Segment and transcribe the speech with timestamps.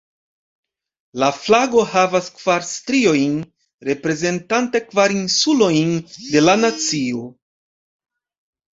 [1.23, 3.37] La flago havas kvar striojn,
[3.91, 7.27] reprezentante kvar insulojn de la nacio.